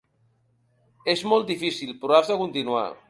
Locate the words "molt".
1.33-1.47